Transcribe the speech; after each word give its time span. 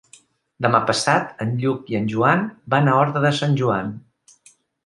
Demà 0.65 0.79
passat 0.89 1.43
en 1.45 1.51
Lluc 1.63 1.93
i 1.95 1.99
en 2.01 2.09
Joan 2.15 2.43
van 2.75 2.89
a 2.89 2.97
Horta 3.03 3.25
de 3.27 3.35
Sant 3.43 3.57
Joan. 3.63 3.93